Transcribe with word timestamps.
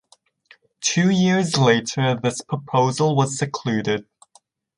Two 0.79 1.11
years 1.11 1.59
later 1.59 2.19
this 2.23 2.41
proposal 2.41 3.15
was 3.15 3.37
secluded. 3.37 4.07